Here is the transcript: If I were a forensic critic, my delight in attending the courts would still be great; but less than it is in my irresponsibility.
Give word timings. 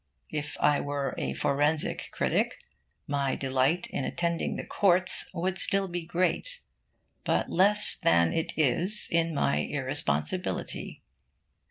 If 0.31 0.57
I 0.59 0.79
were 0.81 1.13
a 1.15 1.33
forensic 1.33 2.09
critic, 2.11 2.57
my 3.05 3.35
delight 3.35 3.85
in 3.91 4.03
attending 4.03 4.55
the 4.55 4.63
courts 4.65 5.29
would 5.31 5.59
still 5.59 5.87
be 5.87 6.01
great; 6.01 6.61
but 7.23 7.51
less 7.51 7.95
than 7.97 8.33
it 8.33 8.51
is 8.57 9.07
in 9.11 9.31
my 9.35 9.57
irresponsibility. 9.59 11.03